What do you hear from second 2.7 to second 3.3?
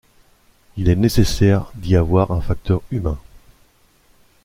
humain.